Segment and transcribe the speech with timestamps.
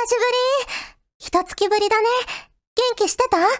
[0.00, 0.24] 久しぶり。
[1.18, 2.08] 一月ぶりだね。
[2.74, 3.36] 元気してた？
[3.36, 3.58] って、うわ、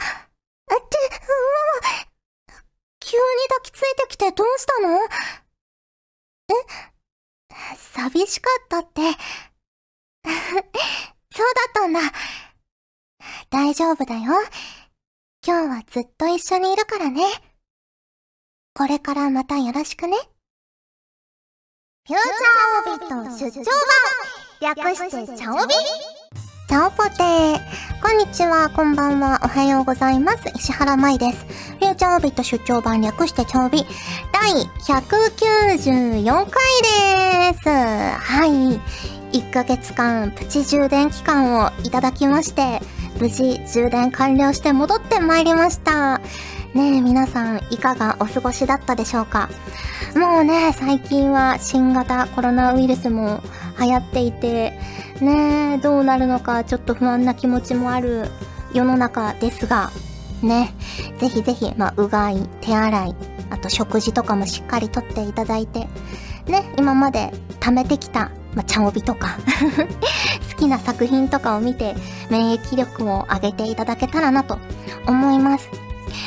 [2.98, 5.00] 急に抱きついてきてどうしたの？
[6.48, 6.54] え
[7.76, 9.02] 寂しかったって。
[11.36, 12.00] そうだったんだ。
[13.50, 14.22] 大丈夫だよ。
[15.46, 17.22] 今日はずっと一緒にいるからね。
[18.74, 20.16] これからまたよろしくね。
[22.06, 23.74] フューチャーオビット出張版
[24.76, 25.74] 略してチャオビ
[26.70, 27.58] チャオポテー
[28.00, 30.52] こんにちは、こんばんは、おはようございます。
[30.54, 31.44] 石原舞です。
[31.80, 33.84] フューチャーオービット出張版略してチャオビ
[34.30, 37.68] 第194回です。
[37.68, 38.78] はい。
[39.36, 42.80] 1ヶ月間プチ充電期間をいただきまして、
[43.18, 46.18] 無事充電完了して戻ってまいりました。
[46.72, 49.50] ねえ、皆さんいかがお過ごしだったでしょうか？
[50.14, 53.42] もうね、最近は新型コロナウイルスも
[53.80, 54.78] 流行っていて、
[55.20, 58.28] ねえ、どうなるのかちょっと不安な気持ちもある
[58.72, 59.90] 世の中ですが、
[60.42, 60.74] ね、
[61.18, 63.14] ぜひぜひ、まあ、うがい、手洗い、
[63.50, 65.88] あと食事とかもしっかりとっていただいて、
[66.46, 69.38] ね、今まで貯めてきた、まあ、茶帯とか
[70.50, 71.94] 好きな作品とかを見て
[72.30, 74.58] 免疫力を上げていただけたらなと
[75.06, 75.68] 思います。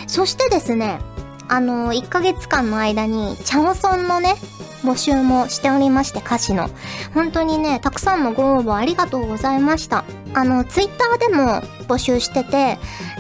[0.08, 1.00] そしてですね、
[1.48, 4.36] あの、1ヶ月間の間に、チャオソンのね、
[4.84, 6.70] 募集もしておりまして、歌詞の。
[7.14, 10.04] 本当にね、たくさんのご応募ありがとうございました。
[10.34, 12.80] あの、ツイッターでも募集してて、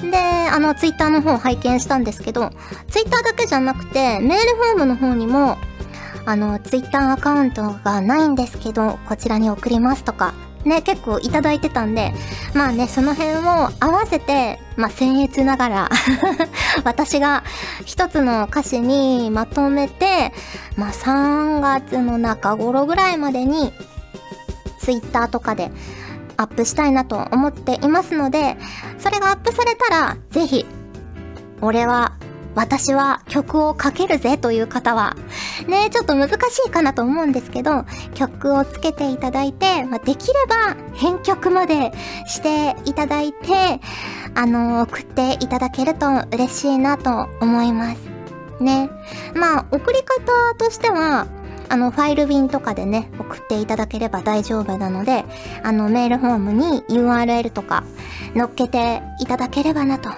[0.10, 0.18] で、
[0.52, 2.52] あの、ツイッターの方拝見したんですけど、
[2.90, 5.58] ツイッターだけじゃなくて、メールフォームの方にも、
[6.26, 10.34] あの、ツイッターアカウントがないんですけど、こちらに送りますとか、
[10.66, 12.14] ね、結構いただいてたんで、
[12.54, 13.42] まあね、その辺を
[13.80, 15.90] 合わせて、まあ僭越ながら
[16.84, 17.44] 私が
[17.86, 20.34] 一つの歌詞にまとめて、
[20.78, 23.74] まあ3月の中頃ぐらいまでに、
[24.80, 25.72] ツイッターとかで
[26.38, 28.58] アップしたいなと思っていますので、
[29.00, 30.66] それがアップされたら、ぜひ、
[31.62, 32.14] 俺は
[32.56, 35.16] 私は曲をかけるぜという方は、
[35.68, 41.92] ね、ちょっと難しいかなと思うんですけど、曲をつけていただいて、まあ、できれば編曲まで
[42.28, 43.80] していただいて、
[44.36, 48.00] あのー、送っていただけると嬉しいなと思います。
[48.60, 48.90] ね。
[49.36, 51.28] まあ、送り方としては、
[51.70, 55.26] あの、ファイル便とかでね、送っていただければ大丈夫なので、
[55.64, 57.84] あの、メールフォームに URL とか
[58.36, 60.10] 載っけていただければなと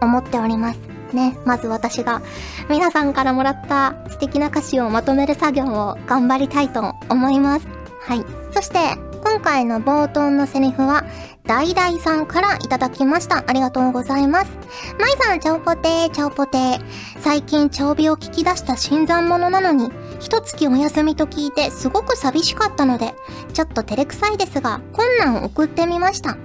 [0.00, 0.93] 思っております。
[1.14, 2.22] ね、まず私が
[2.68, 7.66] 皆さんからもらった素敵な歌詞をまとめる作業を頑張りたいと思います。
[8.00, 8.24] はい。
[8.52, 8.78] そして、
[9.24, 11.04] 今回の冒頭のセリフは、
[11.44, 13.44] ダイダイさんからいただきました。
[13.46, 14.50] ありがとうございます。
[14.98, 16.80] マイさん、チャオポテー、チャオポテー。
[17.20, 23.14] 最近、チャオビを聞き出した新参者なのに、一月お休みと聞いてすごく寂しかったので、
[23.52, 26.36] ちょっと照れくさいですが、困難を送ってみました。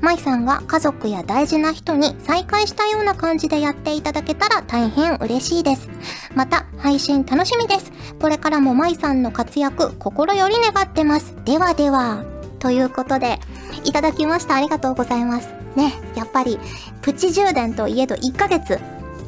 [0.00, 5.88] 舞さんが家族や大事な人に再会したような感じでやっていただけたら大変嬉しいです。
[6.34, 7.92] また、配信楽しみです。
[8.20, 11.34] これからも舞さんの活躍、心より願ってます。
[11.44, 12.24] ではでは。
[12.58, 13.40] ということで、
[13.84, 14.54] いただきました。
[14.54, 15.48] ありがとうございます。
[15.76, 16.58] ね、やっぱり、
[17.00, 18.78] プチ充電といえど1ヶ月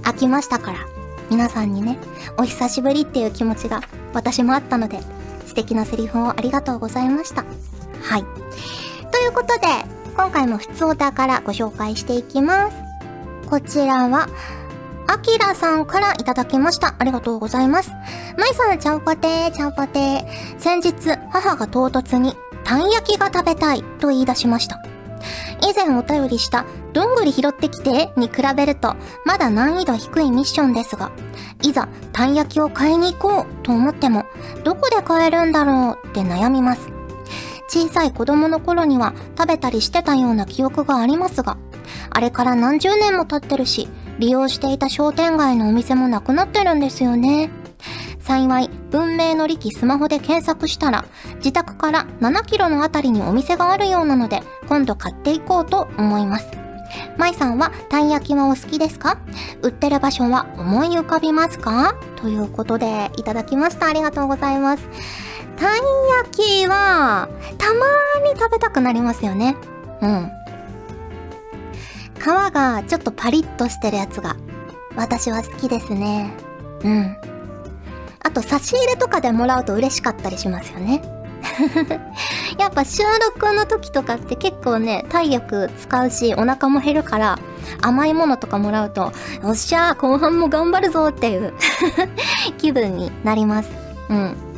[0.03, 0.79] 空きましたから、
[1.31, 1.99] 皆さんにね、
[2.39, 5.01] お久しぶりっていう気持ちが私もあったので、
[5.47, 7.45] 素敵なセリフをありがとうございました。
[8.03, 8.25] はい。
[9.11, 9.67] ということで、
[10.17, 12.77] 今回も普通オタからご紹介していきます。
[13.51, 14.29] こちらは、
[15.07, 16.95] あきらさんからいただきました。
[16.99, 17.91] ありがとうございます。
[18.39, 20.25] まいさん、ちゃんぽてー、ちゃんぽてー。
[20.59, 24.81] 先日、母が唐突に、たん焼きが食べたいと言い出しました。
[25.63, 28.95] 以前お便りした、どんぐり拾ってきてに比べると、
[29.25, 31.11] まだ難易度低いミッションですが、
[31.63, 34.27] いざ、たん焼きを買いに行こうと思っても、
[34.63, 36.94] どこで買えるんだろうって悩みます。
[37.75, 41.57] 小さい子供の頃には食べたりしてたような記憶がありますが、
[42.11, 43.89] あれから何十年も経ってるし、
[44.21, 47.51] 利用していた商店街のお店もなくなってるんですよね。
[48.21, 51.05] 幸い、文明の利器スマホで検索したら、
[51.39, 56.47] 自宅から7キロのあたりにお店があるようなので、今度買っていこうと思います。
[57.19, 59.19] 舞さんは、たい焼きはお好きですか？
[59.63, 61.97] 売ってる場所は思い浮かびますか？
[62.15, 63.89] ということで、いただきました。
[63.89, 64.89] ありがとうございます。
[65.57, 65.81] たい
[66.25, 67.29] 焼きは、
[67.59, 67.87] たま
[68.25, 69.57] に食べたくなりますよね。
[70.01, 70.31] うん。
[72.19, 74.37] 皮がちょっとパリッとしてるやつが、
[74.97, 76.33] 私は好きですね。
[76.83, 77.17] うん。
[78.23, 81.03] あと、差し入れとかでもらうと嬉しかったりしますよね。
[82.59, 87.39] やっぱ収録の時とかって結構ね、体力使うし、お腹も減るから、
[87.83, 89.13] 甘いものとかもらうと、
[89.43, 91.53] よっしゃー、後半も頑張るぞっていう
[92.59, 93.71] 気分になります。
[94.09, 94.54] うん。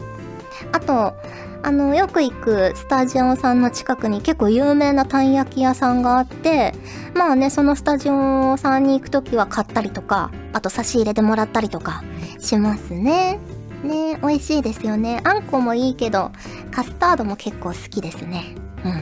[0.76, 1.14] あと、
[1.62, 6.75] あの、よく行くスタジオさんの近くに結構有名なたい焼き屋さんがあって、
[7.14, 12.05] まあね、そのスタジオさんに行くときは買ったりとか、あと差し入れでもらったりとか
[12.38, 13.38] しますね。
[13.82, 15.23] ね、美味しいですよね。
[15.25, 16.31] あんこもいいけど、
[16.70, 18.55] カスタードも結構好きですね。
[18.84, 18.93] うん。
[18.93, 18.99] は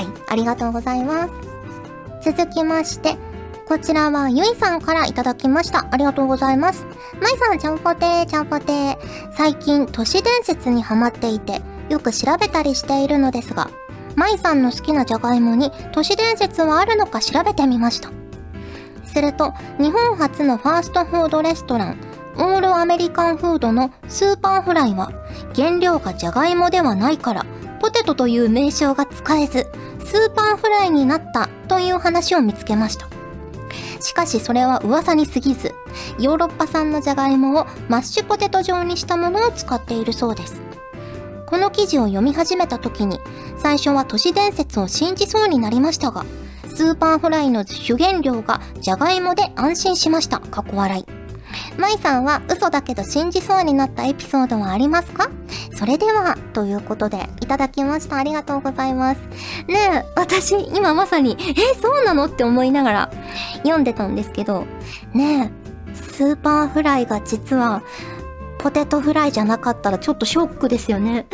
[0.00, 1.28] い、ありがとうございま
[2.22, 2.32] す。
[2.32, 3.18] 続きまして、
[3.66, 5.86] こちらはゆいさんからいただきました。
[5.90, 6.86] ありがとうございます。
[7.20, 8.96] まいさん、ちゃんぽてー、ちゃんぽてー。
[9.32, 13.70] 最近、都市伝説にハマっていて、よく調べたりしているのですが、
[14.16, 18.10] まいさんの好きなじゃがいもに都市伝説はあるのか調べてみました。
[19.06, 21.96] すると、日本初のファーストフードレストラン、
[22.36, 25.10] オールアメリカンフードのスーパーフライは、
[25.54, 27.46] 原料がじゃがいもではないから、
[27.80, 29.66] ポテトという名称が使えず、
[30.04, 33.13] スーパーフライになったという話を見つけました。
[34.04, 35.74] しかしそれは噂に過ぎず、
[36.18, 40.60] ヨーロッパ産のじゃがいもをマッシュポテト状にしたものを使っているそうです。
[41.46, 43.18] この記事を読み始めた時に、
[43.56, 46.26] 最初は都市伝説を信じそうになりましたが、
[46.74, 50.38] スーパーフライの主原料がジャガイモで安心しました。
[50.38, 51.23] かっこ笑い。
[51.78, 55.30] まいさんは嘘だけど信じそうになったエピソードはありますか？
[55.76, 58.16] それでは、ということで、いただきました。
[58.16, 59.20] ありがとうございます。
[59.66, 62.26] ねえ、私、今まさに、え、そうなの？
[62.26, 63.10] って思いながら
[63.58, 64.66] 読んでたんですけど、
[65.12, 65.52] ね
[65.92, 67.82] え、スーパーフライが実は、
[68.58, 71.26] ポテトフライじゃなかったらちょっとショックですよね。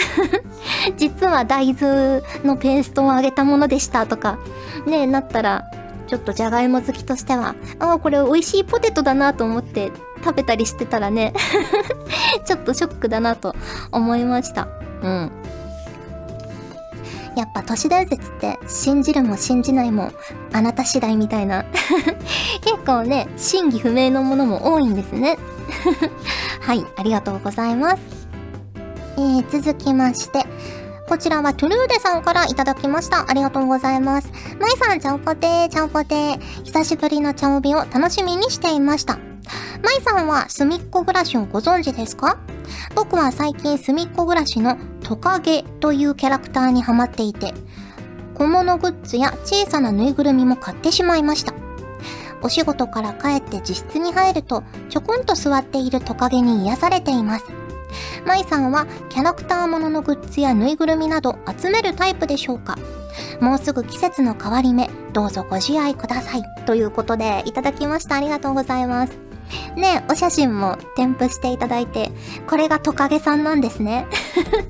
[0.97, 4.39] 実は大豆のペーストを揚げたものでしたとか、
[4.87, 5.65] ねえ、なったら、
[6.09, 9.93] ちょっとじゃがいも好きとしては、ああ、これ美味しいポテトだなと思って
[10.25, 11.33] 食べたりしてたらね
[12.45, 13.55] ちょっとショックだなと
[13.93, 14.69] 思いました。
[15.03, 15.33] うん。
[17.37, 20.13] やっぱ都市伝説って信じるも信じないも
[20.53, 21.65] あなた次第みたいな
[22.61, 25.39] 結構ね、真偽不明のものも多いんですね
[26.61, 27.99] はい、ありがとうございます。
[29.17, 30.45] えー、続きまして、
[31.09, 33.27] こちらはトゥルーデさんからいただきました。
[33.29, 34.31] ありがとうございます。
[34.61, 36.65] まいさん、ちゃんぽてー、ちゃんぽてー。
[36.65, 39.30] 久しぶりのちゃんびを楽しみにしていました。
[39.83, 42.39] まいさんはすみっこ暮らしをご存知ですか？
[42.95, 47.55] 僕は最近すみっこ暮らしのトカゲというキャラクターにハマっていて、
[48.35, 51.55] 小物グッズや小さなぬいぐるみも買ってしまいました。
[52.43, 57.45] お仕事から帰って自室に入ると、ちょこんと座っているトカゲに癒されています。
[58.25, 62.79] まいさんはキャラクターもののグッズやぬいぐるみなど集めるタイプでしょうか？
[63.41, 66.43] もうすぐ季節の変わり目、どうぞご自愛ください。
[66.67, 68.17] ということで、いただきました。
[68.17, 69.30] ありがとうございます。
[69.77, 72.11] ねお写真も添付していただいて、
[72.47, 74.07] これがトカゲさんなんですね。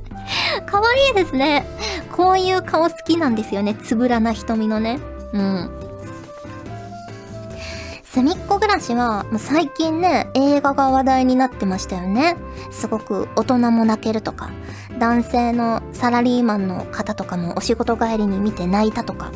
[0.66, 1.66] かわいいですね。
[2.12, 3.74] こういう顔好きなんですよね。
[3.74, 5.00] つぶらな瞳のね。
[5.32, 5.70] うん。
[8.04, 12.36] すみっこ暮らしは、もう最近ね、映画が話題になってましたよね。
[12.72, 14.50] すごく大人も泣けるとか、
[14.98, 19.30] 男性のサラリーマンの方とかもお仕事帰りに見て泣いたとか、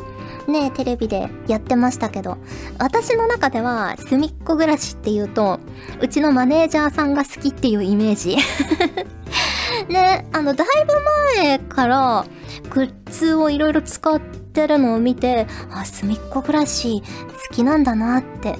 [0.49, 2.39] ね、テレビでやってましたけど、
[2.79, 5.61] 私の中では、すみっこ暮らしっていうと、
[6.01, 8.37] うちのマネージャーさんが好きっていうイメージ。
[9.89, 10.93] ね、あの、だいぶ
[11.37, 12.27] 前から、
[12.71, 17.03] グッズをいろいろ使ってるのを見て、あ、すみっこ暮らし
[17.49, 18.57] 好きなんだなって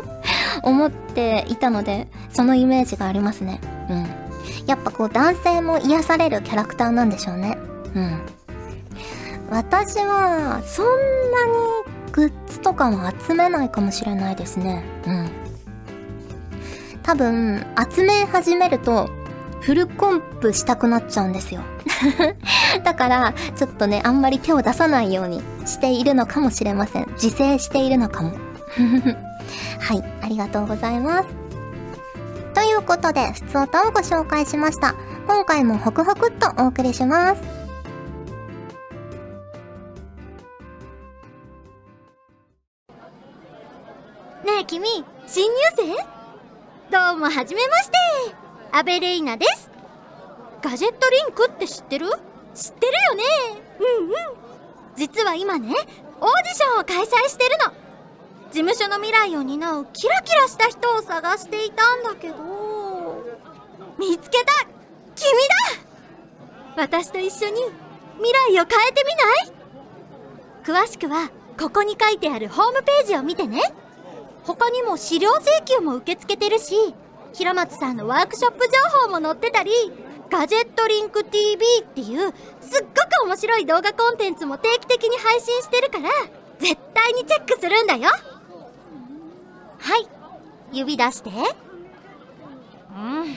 [0.62, 3.60] 思っていたので、そのイメージがありますね。
[3.88, 4.06] うん。
[4.66, 7.58] やっぱこう男性も癒されるキャラクターなんでしょうね。
[7.94, 8.20] うん。
[9.50, 10.92] 私は、そんな
[11.46, 14.84] にグッズとかも集めないかもしれないですね。
[15.06, 15.30] うん。
[17.02, 19.08] 多分、集め始めると、
[19.60, 21.62] フルコンプしたくなっちゃうんですよ。
[22.84, 27.06] だから、ちょっとね、あんまり手を出さないようにしているのかもしれません。
[27.12, 28.32] 自制しているのかも。
[29.80, 31.28] はい、ありがとうございます。
[32.54, 34.94] ということで、普通歌をご紹介しました。
[35.26, 37.57] 今回もホクホクっとお送りします。
[44.44, 44.88] ねえ君、
[45.26, 45.82] 新入生？
[46.92, 47.96] どうもはじめまして。
[48.70, 49.68] アベレイナです。
[50.62, 52.06] ガジェットリンクって知ってる？
[52.54, 53.24] 知ってるよね。
[53.80, 54.12] うんうん。
[54.96, 57.72] 実は今ねオーディションを開催してるの。
[58.52, 62.36] 事務所の未来を担うキラキラした人を探していたんだけど。
[63.98, 64.68] 見つけた。
[65.16, 65.32] 君
[66.76, 66.82] だ。
[66.82, 67.60] 私と一緒に
[68.18, 69.04] 未来を変えて
[70.64, 70.84] みない？
[70.84, 71.28] 詳しくは
[71.58, 73.60] ここに書いてあるホームページを見てね。
[74.44, 76.74] 他にも資料請求も受け付けてるし
[77.32, 79.70] 平松さんのワークショップ情報も載ってたり
[80.30, 86.08] ガジェットリンク TV っていうすっごく面白い動画コンテンツも定期的に配信してるから
[86.58, 88.10] 絶対にチェックするんだよ。
[89.78, 90.08] はい。
[90.72, 91.30] 指出して。
[91.30, 93.36] うん。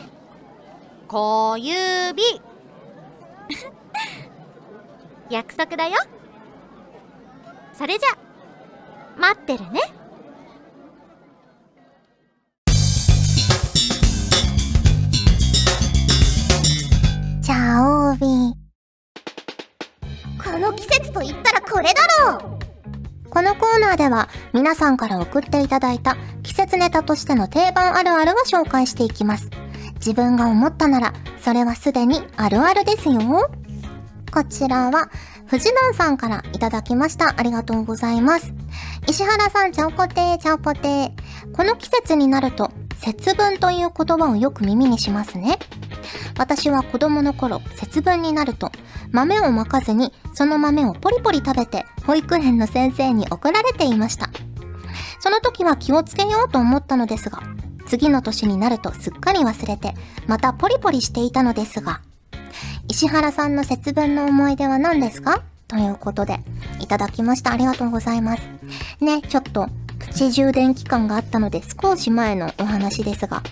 [1.07, 2.23] 小指
[5.29, 5.93] 約束だよ。
[7.73, 8.17] それじゃ。
[9.17, 9.81] 待ってるね。
[17.51, 18.53] じゃあオービー。
[20.41, 21.95] この季節と言ったらこれだ
[22.31, 23.29] ろう。
[23.29, 29.49] このコーナーでは皆さんから送っていただいた季節ネタとしての定番あるあるを紹介していきます。
[29.95, 33.19] 自分が思ったならそれはすでにあるあるですよ。
[34.33, 35.09] こちらは
[35.47, 37.33] 藤南さんからいただきました。
[37.37, 38.53] ありがとうございます。
[39.09, 41.11] 石原さんちゃんぽてーちゃんぽてー。
[41.51, 45.59] この季節になると節分という言葉をよく耳にしますね。
[46.37, 48.71] 私は子供の頃、節分になると、
[49.11, 54.29] 豆をまかずに、その豆をポリポリ食べて、保育園の先生に怒られていました。
[55.19, 57.43] その時は気をつけようと思ったのですが、
[57.87, 59.93] 次の年になるとすっかり忘れて、
[60.27, 62.01] またポリポリしていたのですが、
[62.87, 65.43] 石原さんの節分の思い出は何ですか？
[65.67, 66.39] ということで、
[66.79, 67.51] いただきました。
[67.51, 68.41] ありがとうございます。
[68.99, 69.67] ね、ちょっと、
[69.99, 73.43] プチ充電期間があったので少し前のお話ですが、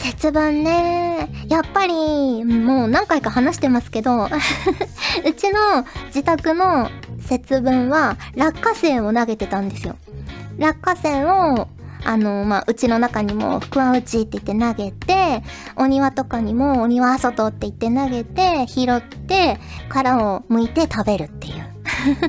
[0.00, 1.28] 節分ね。
[1.48, 6.90] やっぱり、もう何回か話してますけど、 うちの自宅の
[7.20, 9.96] 節分は落花生を投げてたんですよ。
[10.58, 11.68] 落花生を、
[12.04, 15.42] あの、まあ、うちの中にも、福は内って言って投げて、
[15.76, 19.58] お庭とかにも、お庭外って言って投げて、拾って、
[19.90, 21.68] 殻を剥いて食べるっていう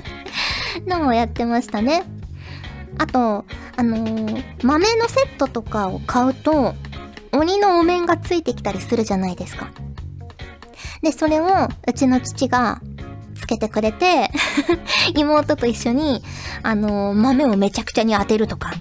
[0.89, 2.03] のをやってましたね。
[2.97, 3.45] あと、
[3.77, 6.75] あのー、豆のセットとかを買うと、
[7.33, 9.69] 鬼のお面がついてきたりするじゃないですか。
[11.01, 11.45] で、それを
[11.87, 12.81] うちの父が
[13.35, 14.29] つけてくれて
[15.15, 16.23] 妹と一緒に、
[16.63, 18.73] あのー、豆をめちゃくちゃに当てるとか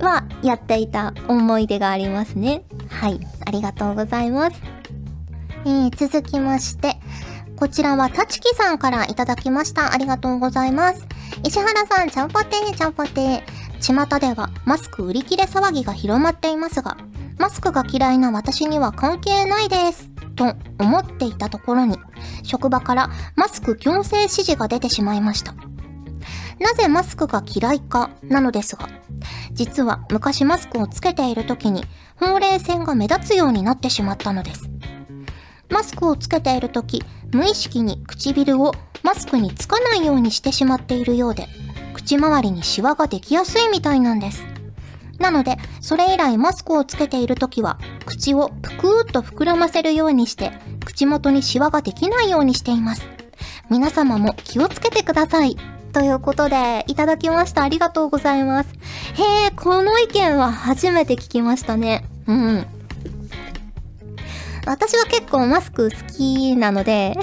[0.00, 2.62] はやっていた思い出がありますね。
[2.88, 3.20] はい。
[3.44, 4.56] ありがとうございます。
[5.64, 6.96] えー、続きまして、
[7.56, 9.92] こちらはたちきさんからいただきました。
[9.92, 11.06] ありがとうございます。
[11.44, 13.62] 石原さん、ちゃんぽてー、ちゃんぽてー。
[13.80, 16.96] 巷ではマスク売り切れ騒ぎが広まっていますが、
[17.42, 20.08] マスクが嫌いな私には関係ないです。
[20.36, 21.98] と思っていたところに、
[22.44, 25.52] 職場からマスク強制指示が出てしまいました。
[26.60, 28.88] なぜマスクが嫌いかなのですが、
[29.50, 31.84] 実は昔マスクをつけている時に、
[32.14, 34.70] ほうれい線が目立つようになってしまったのです。
[35.68, 38.72] マスクをつけている時、無意識に唇を
[39.02, 41.48] マスクにつかないようにしてしまっているようで、
[41.92, 44.51] 口周りにシワができやすいみたいなんです。
[45.22, 50.52] なので、それ以来マスクをつけている時は、口をぷくーっと膨らませるようにして、
[50.84, 53.06] 口元にシワができないようにしています。
[53.70, 55.56] 皆様も気をつけてください。
[55.92, 57.62] ということで、いただきました。
[57.62, 58.70] ありがとうございます。
[59.14, 62.04] へえ、この意見は初めて聞きましたね。
[62.26, 62.66] うん。
[64.66, 67.16] 私は結構マスク好きなので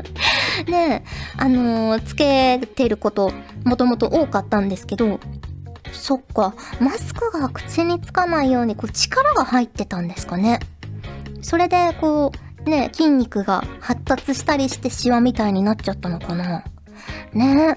[0.66, 1.04] ね
[1.36, 3.32] あのー、つけてること、
[3.64, 5.20] もともと多かったんですけど、
[5.92, 10.60] そっか、マスクが口につかないようにこう力が入ってたんですかね。
[11.42, 12.32] それでこ
[12.66, 16.64] う、ね、筋肉が発達したりしてシワみたいになっちゃったのかな。
[17.32, 17.76] ね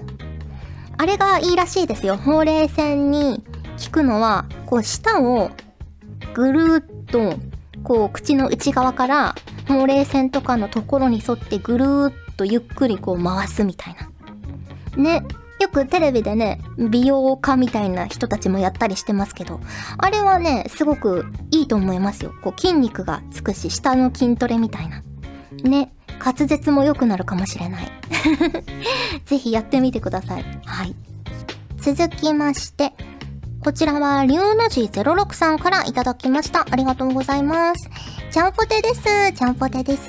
[0.96, 2.16] あれがいいらしいですよ。
[2.16, 3.42] ほうれい線に
[3.84, 5.50] 効くのは、こう舌を
[6.34, 7.34] ぐるっと、
[7.82, 9.34] こう口の内側から
[9.68, 11.84] ほうれい線とかのところに沿ってぐる
[12.32, 13.96] っとゆっくりこう回すみたい
[14.96, 15.02] な。
[15.02, 15.24] ね。
[15.74, 19.60] くテレビでね、美容家みたいな人たちもやったりしてますけど、
[19.98, 22.32] あれはね、すごくいいと思いますよ。
[22.42, 25.02] こう筋肉がつくし、下の筋トレみたいな。
[25.64, 25.92] ね、
[26.24, 27.88] 滑舌も良くなるかもしれない。
[29.26, 30.44] ぜひやってみてください。
[30.64, 30.94] はい。
[31.78, 32.92] 続きまして、
[33.64, 36.66] こちらは、リュウの字06さんからいただきました。
[36.70, 37.88] ありがとうございます。
[38.30, 39.02] ちゃんぽてです。
[39.32, 40.08] ちゃんぽてです。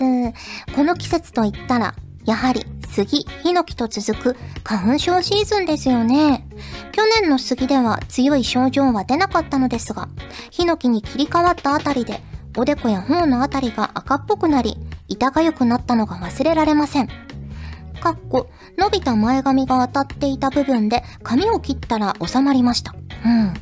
[0.75, 1.95] この季節と言ったら、
[2.25, 2.65] やはり
[2.95, 6.47] 杉、ヒノキと続く花粉症シーズンですよね。
[6.93, 10.07] 去年の杉では強い症状は出なかったのですが、
[10.49, 12.21] ヒノキに切り替わったあたりで、
[12.55, 14.77] おでこや頬のあたりが赤っぽくなり、
[15.09, 17.09] 痛がゆくなったのが忘れられません。
[17.99, 22.95] かっこ、伸びた前髪が当たっていた部分で髪を切ったら収まりました。
[23.25, 23.53] うん。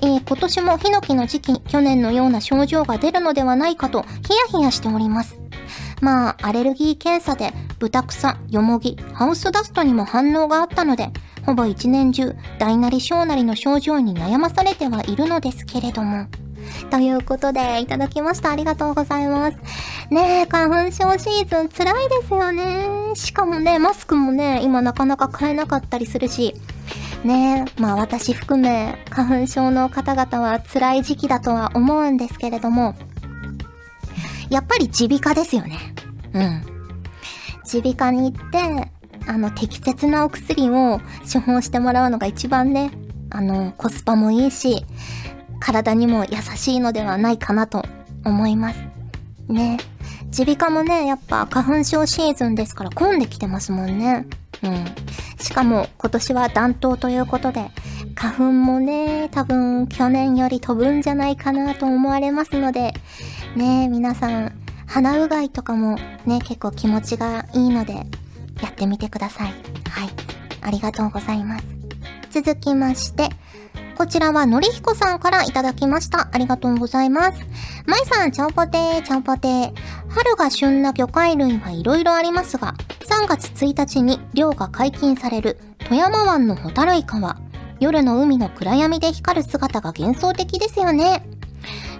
[0.00, 4.08] えー、今年もヒノキの時期去年のような症状が出るのではないかとヒ
[4.52, 5.38] ヤヒヤしております。
[6.00, 11.10] まあ、アレルギー検査で豚草、よもぎ、ハウスダストにも反応があったので、
[11.44, 16.26] ほぼ一年中、大なり小なりの症状に悩まされてはいるのですけれども。
[16.90, 18.50] ということで、いただきました。
[18.50, 19.56] ありがとうございます。
[20.10, 23.14] ねえ、花粉症シーズン辛いですよね。
[23.14, 26.54] しかもね、マスクもね、今なかなか買えなかったりするし、
[27.24, 32.94] ねえ、まあ私含め、花粉症の方々は辛い時期だとは思うんですけれども、
[34.50, 35.78] やっぱり耳鼻科ですよね。
[36.32, 36.62] うん。
[37.72, 38.90] 耳鼻科に行って、
[39.26, 41.00] あの、適切なお薬を
[41.32, 42.90] 処方してもらうのが一番ね、
[43.30, 44.84] あの、コスパもいいし、
[45.60, 47.82] 体にも優しいのではないかなと
[48.24, 48.80] 思います。
[49.48, 49.78] ね。
[50.36, 54.26] 耳鼻科もね、やっぱ花粉症シーズンですから混んできてますもんね。
[54.62, 54.84] うん。
[55.40, 57.70] しかも今年は暖冬ということで、
[58.14, 62.92] 花粉もね、多分去年より飛ぶんじゃないかなと思われますので、
[63.56, 64.52] ね、皆さん、
[64.86, 69.48] 鼻うがいとかもね、結構気持ちがいいので、やってみてください。
[69.48, 69.54] はい。
[70.60, 71.64] ありがとうございます。
[72.30, 73.30] 続きまして、
[73.96, 76.28] こちらはのりひこさんからいただきました。
[76.32, 77.38] ありがとうございます。
[77.86, 79.72] まいさん、ちゃんぽてー、ちゃんぽてー。
[80.08, 87.38] 春が旬な魚介類はいろいろありますが、3月1日に漁が解禁される富山湾のホタルイカは、
[87.80, 91.37] 夜の海の暗闇で光る姿が幻想的ですよね。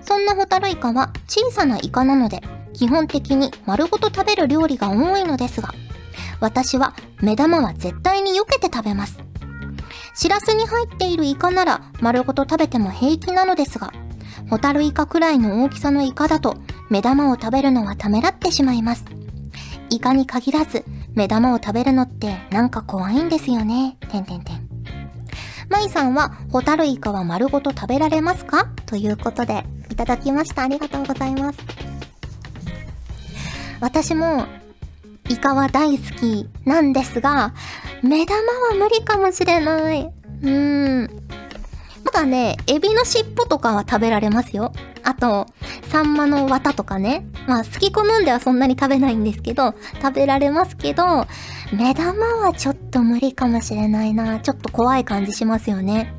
[0.03, 2.41] そんなホタルイカは小さなイカなので、
[2.73, 5.73] 基本的に丸ごと食べる料理が多いのですが、
[6.41, 9.19] 私は目玉は絶対に避けて食べます。
[10.15, 13.93] シラスに入っているイカなら丸ごと食べても平気なのですが、
[14.51, 16.57] ホタルイカくらいの大きさのイカだと
[16.89, 19.05] 目玉を食べるのはためらってしまいます。
[19.91, 23.97] イカに限らず目玉を食べるのってなんか怖いんですよね。
[24.09, 24.69] てんてんてん。
[25.69, 28.69] まいさんはホタルイカは丸ごと食べられますか？
[28.87, 29.65] ということで
[29.99, 30.63] ただきました。
[30.63, 31.59] ありがとうございます。
[33.81, 34.47] 私も
[35.29, 37.53] イカは大好きなんですが、
[38.03, 40.09] 目玉は無理かもしれない。
[40.43, 41.11] うーん。
[42.05, 44.73] まだね、エビの尻尾とかは食べられますよ。
[45.03, 45.47] あと、
[45.91, 47.27] サンマの綿とかね。
[47.49, 51.27] まあ、好き好んではそんなに食べないんですけど、食べられますけど、
[51.73, 54.39] 目玉はちょっと無理かもしれないな。
[54.39, 56.15] ちょっと怖い感じしますよね。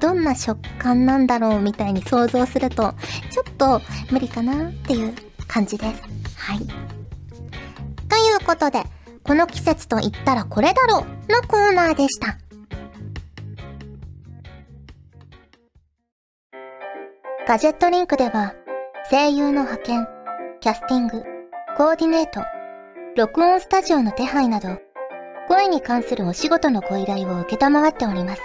[0.00, 2.94] どんな食感なんだろうみたいに想像すると、
[3.30, 5.14] ちょっと無理かなっていう
[5.46, 6.02] 感じです。
[6.36, 6.58] はい。
[6.58, 6.70] とい
[8.36, 8.82] うことで、
[9.22, 12.38] この季節と言ったらこれだろうのコーナーでした。
[17.46, 18.54] ガジェットリンクでは、
[19.10, 20.08] 声優の派遣、
[20.60, 21.22] キャスティング、
[21.76, 22.40] コーディネート、
[23.16, 24.78] 録音スタジオの手配など、
[25.48, 28.42] 声に関するお仕事のご依頼を受けたまわっております。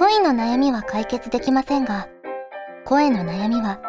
[0.00, 2.08] 恋の悩みは解決できませんが、
[2.86, 3.82] 声の悩みは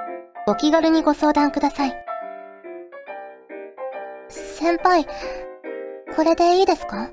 [0.45, 1.93] お気軽にご相談ください。
[4.27, 5.05] 先輩、
[6.13, 7.11] これでいいですか？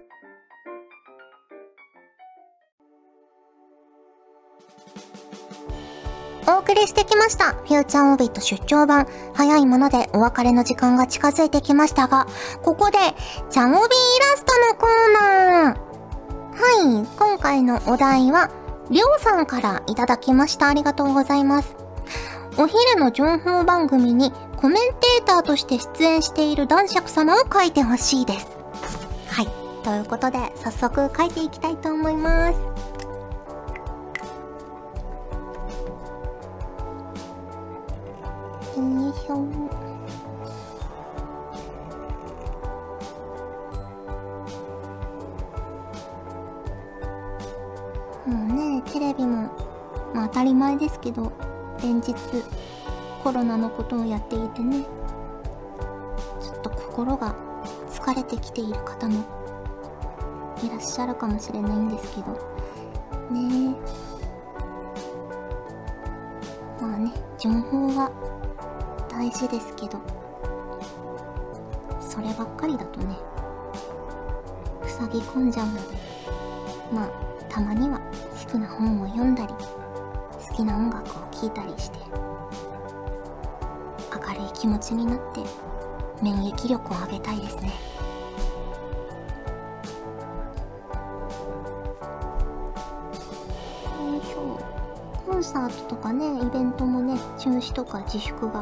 [6.49, 7.53] お送りしてきました。
[7.53, 9.07] フューチャーオービット出張版。
[9.33, 12.27] 早いものでお別れの時間が近づいてきましたが、
[12.65, 12.99] ここで、
[13.49, 15.89] チャモビイラストのコーナー。
[16.59, 18.51] はい、今回のお題は、
[18.90, 20.68] りょうさんからいただきました。
[20.68, 21.77] ありがとうございます。
[22.57, 28.48] お昼の情報番組にコメンテーターとして出演している男爵様を書いてほしいです。
[29.29, 29.48] はい。
[29.85, 32.59] ということで、早速書いていきたいと思います。
[38.79, 39.88] よいしょ。
[50.59, 51.33] 前ですけど、
[51.83, 52.14] 連日
[53.23, 54.83] コロナのことをやっていてね、
[56.40, 57.35] ちょっと心が
[57.90, 59.25] 疲れてきている方も
[60.62, 62.33] いらっしゃるかもしれないんですけど、
[63.31, 63.77] ね
[66.81, 66.83] え。
[66.83, 68.11] まあね、情報は
[69.09, 70.01] 大事ですけど、
[72.01, 73.16] そればっかりだとね、
[74.85, 75.81] 塞ぎ込んじゃうので、
[76.92, 77.09] まあ、
[77.49, 78.01] たまには
[78.44, 79.55] 好きな本を読んだり、
[80.59, 81.99] 好きな音楽を聴いたりして、
[84.12, 85.44] 明るい気持ちになって、
[86.21, 87.68] 免疫力を上げたいですね。
[94.01, 94.59] よいしょ。
[95.31, 98.61] コンサートとかね、イベントもね、中止とか自粛が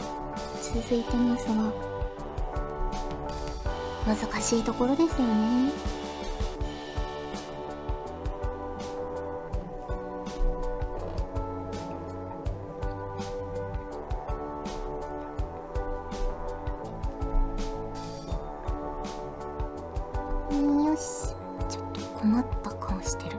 [0.62, 1.72] 続いてますが、
[4.04, 5.95] 難しいところですよね。
[20.96, 21.34] し。
[21.68, 23.36] ちょっと困った顔してる。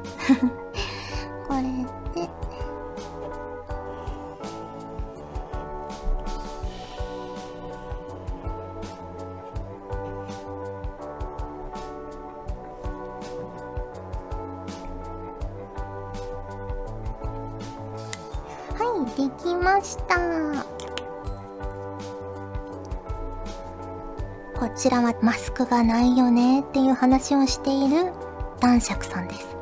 [24.77, 28.11] ちらはマスクがないよねっていう話をしている
[28.59, 29.57] 男爵さんです。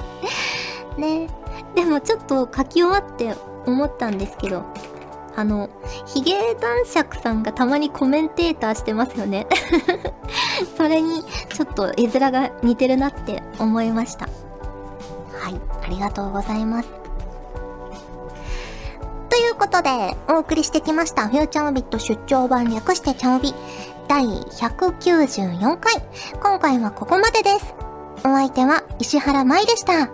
[0.98, 1.28] ね
[1.74, 3.34] でもちょっと書き終わって
[3.66, 4.62] 思ったんですけど、
[5.34, 5.68] あの、
[6.06, 9.46] ヒゲ男爵さんがたまにコメンテーターしてますよね。
[10.76, 14.26] それにちょっと絵面が似てるなって思いました。
[15.38, 16.88] はい、ありがとうございます。
[19.28, 23.54] ということで、お送りしてきました、フューチャーオビット出張版略してチャオビ、
[24.08, 25.94] 第194回。
[26.40, 27.74] 今回はここまでです。
[28.20, 30.08] お相手は石原舞でした。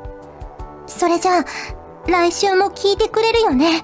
[0.86, 1.44] それじゃあ、
[2.06, 3.66] 来週も聞いてくれるよね。
[3.66, 3.82] よね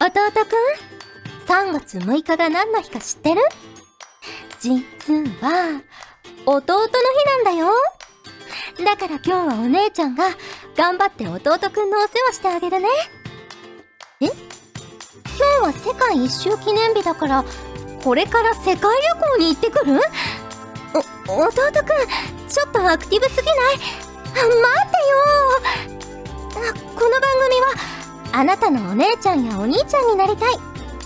[0.00, 0.10] 弟
[0.46, 3.42] くん ?3 月6日が何の日か知ってる？
[4.60, 4.80] 実
[5.42, 5.82] は、
[6.46, 6.92] 弟の日
[7.26, 7.70] なんだよ。
[8.84, 10.28] だから今日はお姉ちゃんが
[10.76, 12.88] 頑張って弟くんのお世話してあげるね。
[14.20, 14.26] え？
[14.26, 14.34] 今
[15.60, 17.44] 日は世界一周記念日だから、
[18.02, 18.82] これから世界旅
[19.36, 20.00] 行に行ってくる？
[21.28, 21.72] お、弟くん、
[22.48, 23.82] ちょっとアクティブすぎない、待っ
[24.42, 24.52] てよ。
[26.96, 27.66] この番組は、
[28.32, 30.54] あなたのお姉ちゃんやお兄ちゃんになりたい、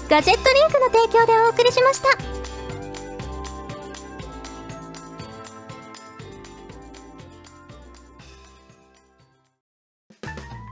[0.09, 2.09] ガジェットリンクの提供でお送りしました。